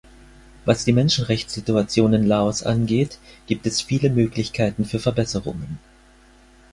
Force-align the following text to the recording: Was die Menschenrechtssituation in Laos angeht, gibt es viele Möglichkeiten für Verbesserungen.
Was 0.65 0.83
die 0.83 0.93
Menschenrechtssituation 0.93 2.13
in 2.15 2.25
Laos 2.25 2.63
angeht, 2.63 3.19
gibt 3.45 3.67
es 3.67 3.83
viele 3.83 4.09
Möglichkeiten 4.09 4.83
für 4.83 4.97
Verbesserungen. 4.97 5.77